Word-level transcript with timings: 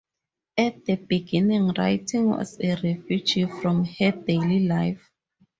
At 0.57 0.83
the 0.85 0.95
beginning 0.95 1.73
writing 1.77 2.29
was 2.31 2.59
a 2.59 2.73
refuge 2.81 3.47
from 3.61 3.85
her 3.85 4.09
daily 4.09 4.61
life. 4.67 5.11